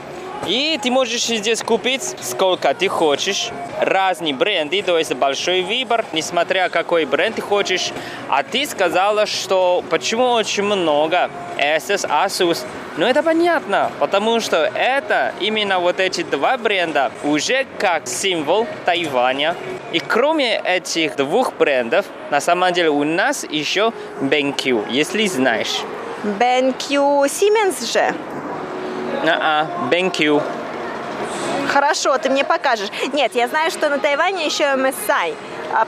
[0.47, 3.51] И ты можешь здесь купить сколько ты хочешь.
[3.80, 7.92] Разные бренды, то есть большой выбор, несмотря какой бренд ты хочешь.
[8.28, 12.59] А ты сказала, что почему очень много Asus, Asus,
[12.99, 19.57] Но это понятно, потому что это именно вот эти два бренда уже как символ Тайваня.
[19.92, 25.80] И кроме этих двух брендов, на самом деле у нас еще BenQ, если знаешь.
[26.22, 28.14] BenQ Siemens же?
[29.27, 30.43] А, BenQ.
[31.69, 32.89] Хорошо, ты мне покажешь.
[33.12, 35.35] Нет, я знаю, что на Тайване еще MSI, а,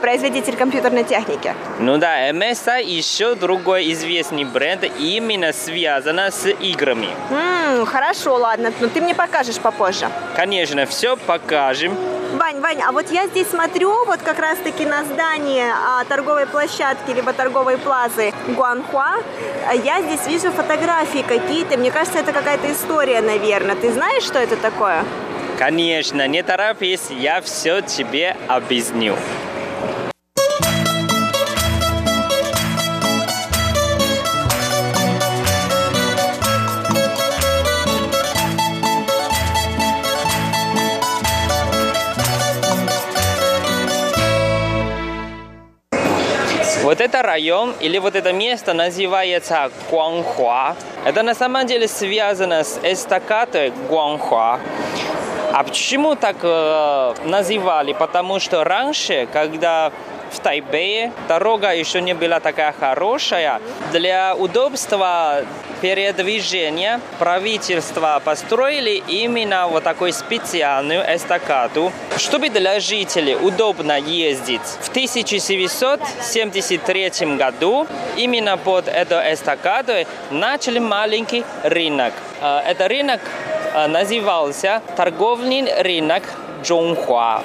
[0.00, 1.54] производитель компьютерной техники.
[1.78, 7.08] Ну да, MSI еще другой известный бренд, именно связано с играми.
[7.30, 10.08] М-м, хорошо, ладно, но ты мне покажешь попозже.
[10.34, 11.96] Конечно, все покажем.
[12.34, 17.10] Вань, Вань, а вот я здесь смотрю вот как раз-таки на здание а, торговой площадки
[17.12, 19.16] либо торговой плазы Гуанхуа.
[19.84, 21.78] Я здесь вижу фотографии какие-то.
[21.78, 23.76] Мне кажется, это какая-то история, наверное.
[23.76, 25.04] Ты знаешь, что это такое?
[25.58, 29.16] Конечно, не торопись, я все тебе объясню.
[47.16, 50.76] Это район или вот это место называется Гуанхуа.
[51.06, 54.60] Это на самом деле связано с эстакадой Гуанхуа.
[55.52, 57.94] А почему так э, называли?
[57.94, 59.92] Потому что раньше, когда
[60.30, 63.60] в Тайбэе дорога еще не была такая хорошая,
[63.92, 65.44] для удобства
[65.80, 74.62] передвижения правительство построили именно вот такую специальную эстакаду, чтобы для жителей удобно ездить.
[74.80, 79.92] В 1973 году именно под эту эстакаду
[80.30, 82.14] начали маленький рынок.
[82.40, 83.20] Э, это рынок
[83.74, 85.36] э, назывался торговый
[85.82, 86.22] рынок
[86.62, 87.42] Чжонхуа.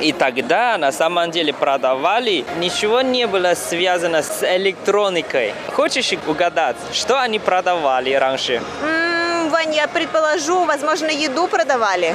[0.00, 5.52] И тогда на самом деле продавали, ничего не было связано с электроникой.
[5.74, 8.62] Хочешь угадать, что они продавали раньше?
[8.82, 12.14] М-м, Вань, я предположу, возможно, еду продавали.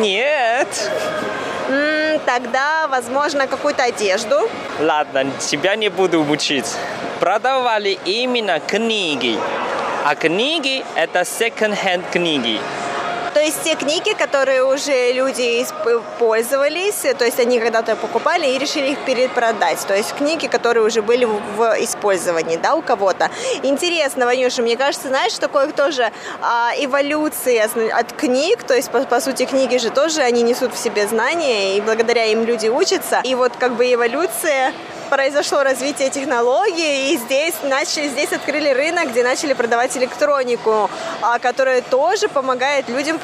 [0.00, 0.90] Нет.
[1.68, 4.48] М-м, тогда, возможно, какую-то одежду.
[4.80, 6.74] Ладно, тебя не буду мучить.
[7.20, 9.38] Продавали именно книги.
[10.06, 12.60] А книги– это second-hand книги.
[13.38, 15.64] То есть те книги, которые уже люди
[16.18, 19.78] пользовались, то есть они когда-то покупали и решили их перепродать.
[19.86, 23.30] То есть книги, которые уже были в использовании, да, у кого-то.
[23.62, 26.10] Интересно, Ванюша, мне кажется, знаешь, такое тоже
[26.42, 30.76] а, эволюция от книг, то есть, по, по сути, книги же тоже, они несут в
[30.76, 33.20] себе знания, и благодаря им люди учатся.
[33.22, 34.72] И вот как бы эволюция
[35.08, 40.90] произошло развитие технологий, и здесь начали, здесь открыли рынок, где начали продавать электронику,
[41.22, 43.18] а, которая тоже помогает людям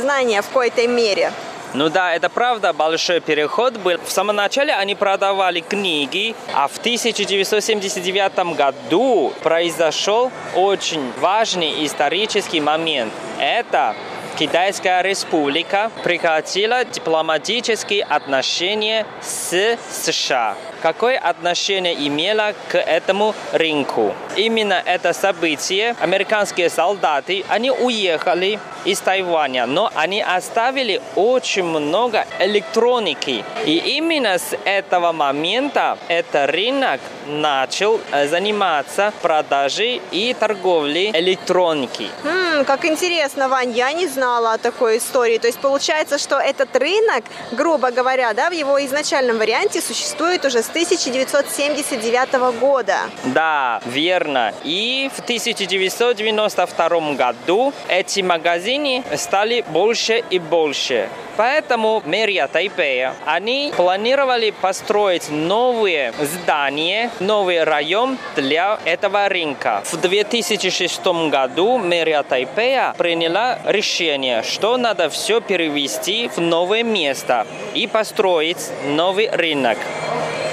[0.00, 1.32] знания в какой-то мере.
[1.72, 3.98] Ну да, это правда, большой переход был.
[4.04, 13.12] В самом начале они продавали книги, а в 1979 году произошел очень важный исторический момент.
[13.38, 13.94] Это
[14.36, 20.56] Китайская республика прекратила дипломатические отношения с США.
[20.82, 24.14] Какое отношение имело к этому рынку?
[24.36, 33.44] Именно это событие, американские солдаты, они уехали из Тайваня, но они оставили очень много электроники.
[33.66, 42.08] И именно с этого момента этот рынок начал э, заниматься продажей и торговлей электроники.
[42.24, 45.38] М-м, как интересно, Вань, я не знала о такой истории.
[45.38, 50.62] То есть получается, что этот рынок, грубо говоря, да, в его изначальном варианте существует уже
[50.62, 52.96] с 1979 года.
[53.24, 54.52] Да, верно.
[54.64, 61.08] И в 1992 году эти магазины стали больше и больше.
[61.36, 69.82] Поэтому мэрия Тайпея, они планировали построить новые здания, новый район для этого рынка.
[69.86, 77.86] В 2006 году мэрия Тайпея приняла решение, что надо все перевести в новое место и
[77.86, 79.78] построить новый рынок.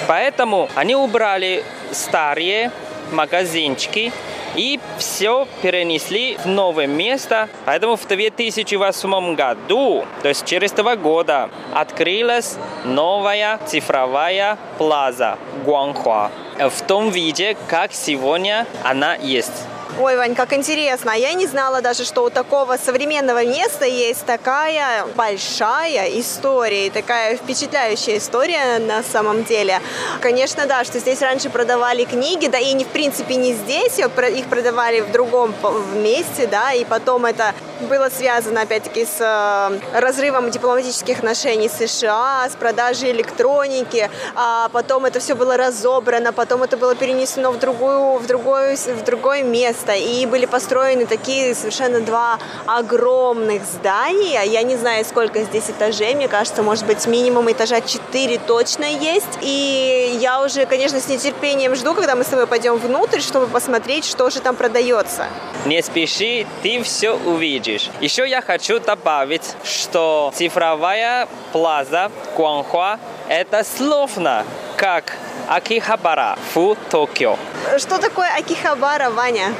[0.07, 2.71] Поэтому они убрали старые
[3.11, 4.11] магазинчики
[4.55, 7.47] и все перенесли в новое место.
[7.65, 16.81] Поэтому в 2008 году, то есть через два года, открылась новая цифровая плаза Гуанхуа в
[16.87, 19.65] том виде, как сегодня она есть.
[19.99, 21.09] Ой, Вань, как интересно.
[21.09, 28.19] Я не знала даже, что у такого современного места есть такая большая история, такая впечатляющая
[28.19, 29.81] история на самом деле.
[30.21, 34.45] Конечно, да, что здесь раньше продавали книги, да и не в принципе не здесь, их
[34.49, 35.55] продавали в другом
[35.95, 42.47] месте, да, и потом это было связано, опять-таки, с э, разрывом дипломатических отношений с США,
[42.49, 48.17] с продажей электроники, а потом это все было разобрано, потом это было перенесено в, другую,
[48.17, 54.43] в, другое, в другое место, и были построены такие совершенно два огромных здания.
[54.43, 59.37] Я не знаю, сколько здесь этажей, мне кажется, может быть, минимум этажа 4 точно есть,
[59.41, 64.05] и я уже, конечно, с нетерпением жду, когда мы с тобой пойдем внутрь, чтобы посмотреть,
[64.05, 65.27] что же там продается.
[65.65, 67.66] Не спеши, ты все увидишь.
[67.67, 74.45] Еще я хочу добавить, что цифровая плаза Гуанхуа– это словно
[74.77, 75.17] как
[75.49, 77.37] Акихабара в Токио.
[77.77, 79.53] Что такое Акихабара, Ваня?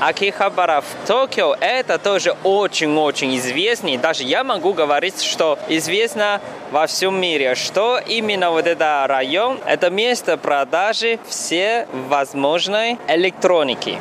[0.00, 3.96] Акихабара в Токио это тоже очень-очень известный.
[3.96, 6.40] Даже я могу говорить, что известно
[6.70, 13.98] во всем мире, что именно вот этот район– это место продажи всей возможной электроники.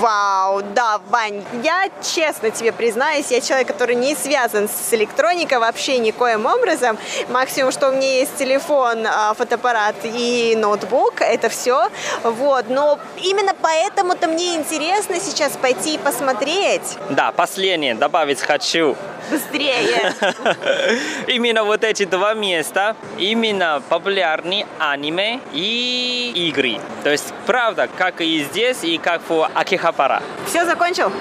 [0.00, 5.98] Вау, да, Вань, я честно тебе признаюсь, я человек, который не связан с электроникой вообще
[5.98, 6.98] никоим образом.
[7.30, 11.88] Максимум, что у меня есть телефон, а, фотоаппарат и ноутбук, это все.
[12.22, 16.98] Вот, но именно поэтому-то мне интересно сейчас пойти и посмотреть.
[17.08, 18.94] Да, последнее добавить хочу.
[19.30, 20.12] Быстрее.
[21.26, 26.78] Именно вот эти два места, именно популярны аниме и игры.
[27.02, 30.20] То есть, правда, как и здесь, и как в Акихапара.
[30.46, 31.12] Все, закончил?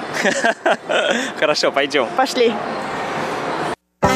[1.39, 2.07] Хорошо, пойдем.
[2.17, 2.51] Пошли.
[2.51, 4.15] Ну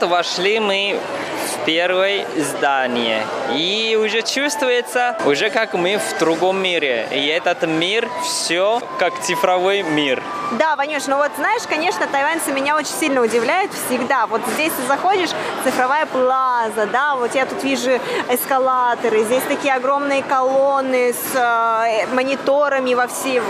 [0.00, 0.98] вот, вошли мы
[1.46, 3.22] в первое здание.
[3.54, 7.06] И уже чувствуется, уже как мы в другом мире.
[7.10, 10.22] И этот мир все как цифровой мир.
[10.52, 14.26] Да, Ванюш, ну вот знаешь, конечно, тайваньцы меня очень сильно удивляют всегда.
[14.26, 15.30] Вот здесь ты заходишь,
[15.62, 22.94] цифровая плаза, да, вот я тут вижу эскалаторы, здесь такие огромные колонны с э, мониторами
[22.94, 23.40] во, все,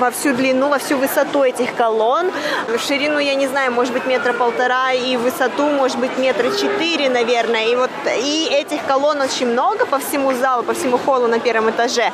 [0.00, 2.32] во всю длину, во всю высоту этих колонн.
[2.66, 7.08] В ширину, я не знаю, может быть метра полтора, и высоту, может быть, метра четыре,
[7.08, 7.68] наверное.
[7.68, 7.90] И вот
[8.20, 12.10] и этих колонн очень много по всему залу, по всему холлу на первом этаже.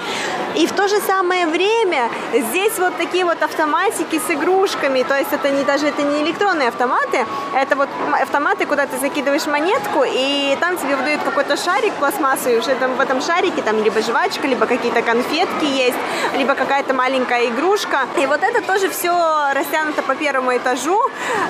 [0.55, 5.32] И в то же самое время здесь вот такие вот автоматики с игрушками, то есть
[5.32, 7.89] это не даже это не электронные автоматы, это вот
[8.20, 13.01] автоматы, куда ты закидываешь монетку, и там тебе выдают какой-то шарик пластмассовый, уже там в
[13.01, 15.99] этом шарике там либо жвачка, либо какие-то конфетки есть,
[16.37, 18.07] либо какая-то маленькая игрушка.
[18.18, 19.12] И вот это тоже все
[19.53, 21.01] растянуто по первому этажу,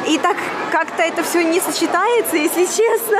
[0.06, 0.36] и так
[0.70, 3.16] как-то это все не сочетается, если честно.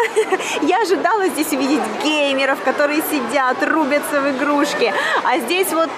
[0.62, 4.92] Я ожидала здесь увидеть геймеров, которые сидят, рубятся в игрушки,
[5.24, 5.90] а здесь вот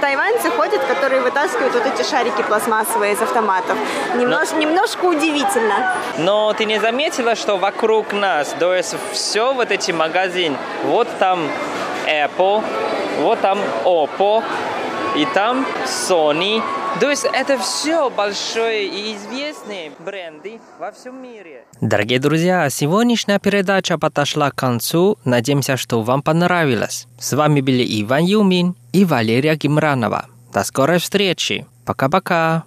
[0.00, 3.76] тайваньцы ходят, которые вытаскивают вот эти шарики пластмассовые из автоматов.
[4.16, 5.94] Немнож, немножко удивительно.
[6.18, 11.48] Но ты не заметила, что вокруг нас, то есть все вот эти магазины, вот там
[12.06, 12.62] Apple,
[13.20, 14.42] вот там Oppo,
[15.16, 16.62] и там Sony.
[16.98, 21.64] То есть это все большие и известные бренды во всем мире.
[21.80, 25.18] Дорогие друзья, сегодняшняя передача подошла к концу.
[25.24, 27.06] Надеемся, что вам понравилось.
[27.18, 30.26] С вами были Иван Юмин и Валерия Гимранова.
[30.52, 31.66] До скорой встречи.
[31.86, 32.64] Пока-пока.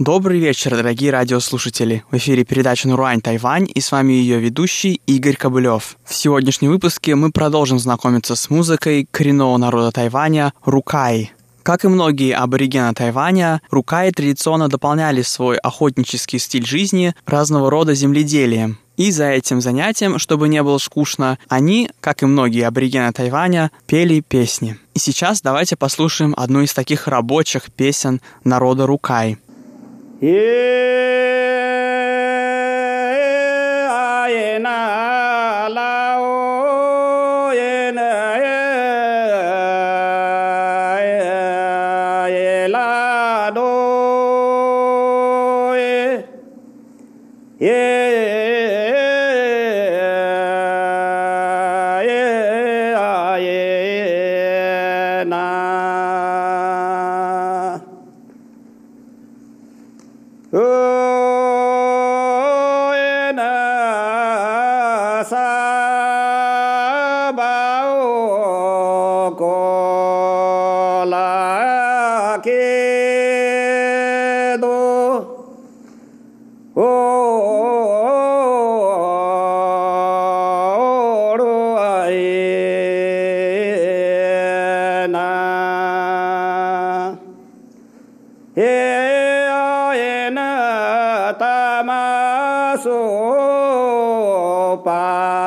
[0.00, 2.04] Добрый вечер, дорогие радиослушатели.
[2.10, 5.98] В эфире передача «Нуруань Тайвань» и с вами ее ведущий Игорь Кобылев.
[6.06, 11.32] В сегодняшнем выпуске мы продолжим знакомиться с музыкой коренного народа Тайваня Рукай.
[11.62, 18.78] Как и многие аборигены Тайваня, Рукаи традиционно дополняли свой охотнический стиль жизни разного рода земледелием.
[18.96, 24.20] И за этим занятием, чтобы не было скучно, они, как и многие аборигены Тайваня, пели
[24.20, 24.78] песни.
[24.94, 29.36] И сейчас давайте послушаем одну из таких рабочих песен народа Рукай–
[30.22, 31.79] Yeah.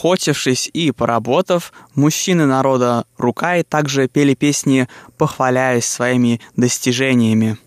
[0.00, 4.86] Поохотившись и поработав, мужчины народа Рукай также пели песни,
[5.16, 7.58] похваляясь своими достижениями.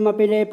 [0.00, 0.46] mapile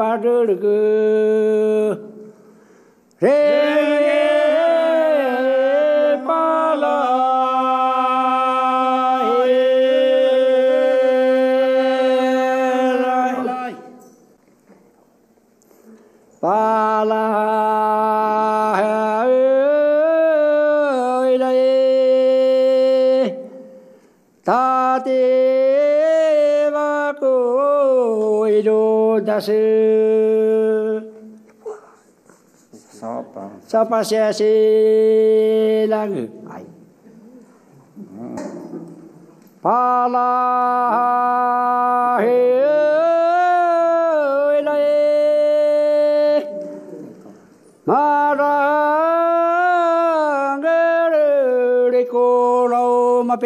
[25.02, 29.52] ては声色出す。
[33.68, 36.30] サパシャシラグ。
[36.48, 36.66] はい。
[39.62, 42.65] パラヘ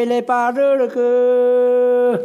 [0.06, 2.18] Les paroles que.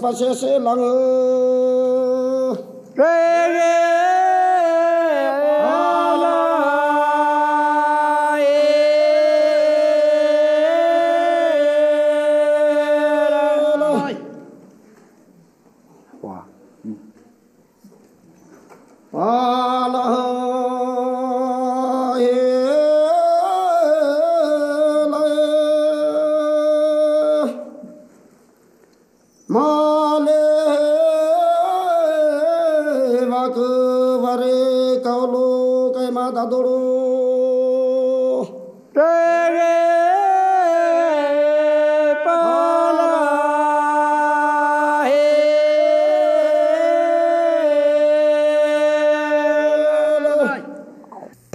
[0.00, 0.58] Pak C.C.
[0.58, 0.86] mana?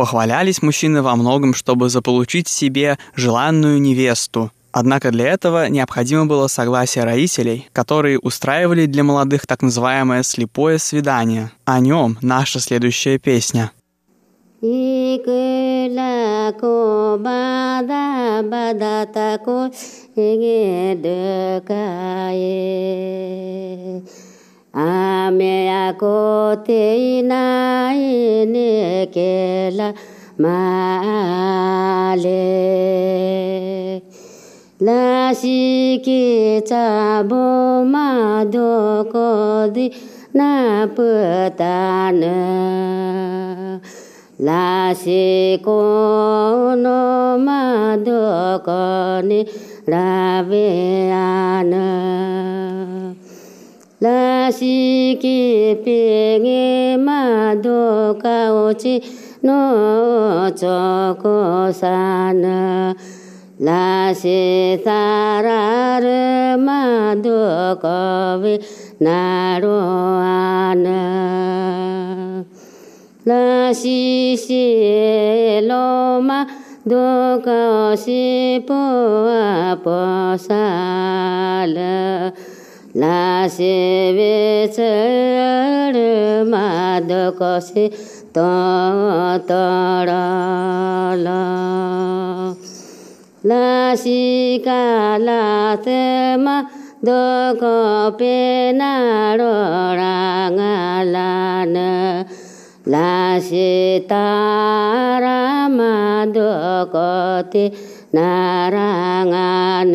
[0.04, 4.52] Похвалялись мужчины во многом, чтобы заполучить себе желанную невесту.
[4.74, 11.52] Однако для этого необходимо было согласие родителей, которые устраивали для молодых так называемое слепое свидание.
[11.64, 13.72] О нем наша следующая песня.
[14.62, 15.24] Иклако
[24.74, 26.14] आम्या को
[26.66, 27.34] नै
[29.14, 29.92] केला
[30.42, 32.42] माले
[34.82, 36.24] लासिके
[36.62, 37.44] चाबो
[37.92, 38.72] माधो
[39.14, 39.90] कदि
[40.36, 42.22] नापतान
[44.48, 45.80] लासेको
[46.84, 47.00] नो
[47.46, 48.22] माधो
[48.68, 49.42] कने
[49.90, 51.74] राबेआन
[54.04, 54.76] लासी
[55.22, 55.38] कि
[55.84, 57.20] पिङे लासिकी पेगेमा
[57.64, 58.96] दोकाउची
[59.46, 61.36] नोचको
[61.80, 62.44] सान
[63.68, 64.42] लासे
[64.86, 66.80] तारारमा
[67.26, 68.56] दोकवे
[69.06, 69.78] नाडो
[70.28, 70.86] आन
[73.28, 74.30] लासिसेलोमा
[76.92, 78.24] दोकासी
[78.68, 78.82] पो
[79.86, 81.76] पसाल
[82.96, 84.36] লাসিবি
[84.76, 86.12] ছেড়ে
[86.44, 87.86] মাদকসি
[88.34, 89.58] তড়ল
[93.44, 94.84] লাসিকা
[95.20, 96.04] লাতে
[96.38, 96.58] মা
[97.06, 97.62] দক
[98.20, 98.96] পেনাড়াঙালান
[102.88, 103.72] লাসি
[104.08, 105.40] তারা
[105.70, 107.64] মাদকতে
[108.16, 109.94] নারাঙান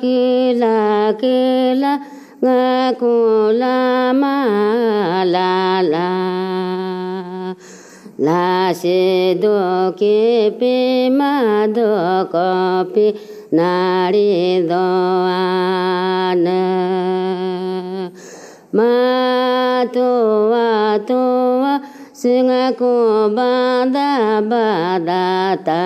[0.00, 1.96] केला केला
[3.52, 6.08] ला माला ला
[8.20, 9.56] लासे दो
[9.98, 11.32] के पि मा
[11.76, 11.88] दो
[12.34, 13.10] कपे
[13.56, 16.46] नाडी दोआन
[18.74, 20.66] मातोवा
[21.08, 21.78] तोवा
[22.22, 22.94] सिंहको
[23.36, 25.22] बाँदा बाँदा
[25.66, 25.80] ता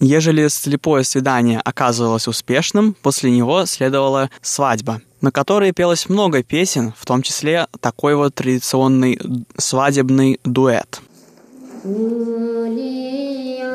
[0.00, 7.04] Ежели слепое свидание оказывалось успешным, после него следовала свадьба, на которой пелось много песен, в
[7.04, 9.18] том числе такой вот традиционный
[9.56, 11.00] свадебный дуэт.
[11.82, 13.66] Улия,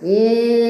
[0.00, 0.65] 你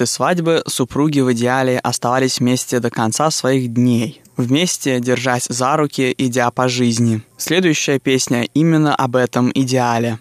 [0.00, 6.14] После свадьбы супруги в идеале оставались вместе до конца своих дней, вместе держась за руки,
[6.16, 7.20] идя по жизни.
[7.36, 10.18] Следующая песня именно об этом идеале.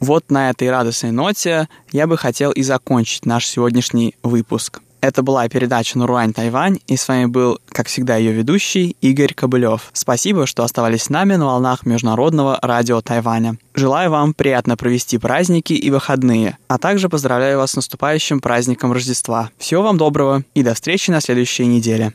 [0.00, 4.80] Вот на этой радостной ноте я бы хотел и закончить наш сегодняшний выпуск.
[5.00, 9.90] Это была передача «Наруань Тайвань», и с вами был, как всегда, ее ведущий Игорь Кобылев.
[9.92, 13.58] Спасибо, что оставались с нами на волнах Международного радио Тайваня.
[13.74, 19.50] Желаю вам приятно провести праздники и выходные, а также поздравляю вас с наступающим праздником Рождества.
[19.58, 22.12] Всего вам доброго и до встречи на следующей неделе.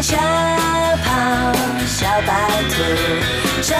[0.00, 0.16] 不管小
[1.04, 1.12] 跑
[1.86, 2.32] 小白
[2.70, 2.74] 兔，
[3.60, 3.76] 趁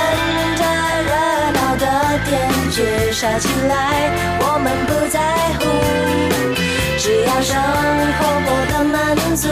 [0.54, 0.62] 着
[1.08, 1.10] 热
[1.54, 1.84] 闹的
[2.26, 2.30] 天
[2.70, 3.72] 剧杀起来，
[4.38, 5.18] 我们不在
[5.58, 5.60] 乎。
[6.98, 7.56] 只要生
[8.18, 8.94] 活过得满
[9.34, 9.48] 足，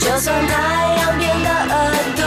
[0.00, 0.52] 就算太
[0.96, 1.74] 阳变得恶
[2.16, 2.23] 毒，